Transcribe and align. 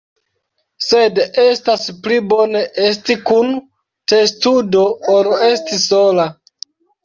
Sed 0.85 1.21
estas 1.43 1.83
pli 2.07 2.17
bone 2.33 2.63
esti 2.87 3.19
kun 3.29 3.53
testudo 4.15 4.85
ol 5.19 5.33
esti 5.53 5.83
sola. 5.89 6.31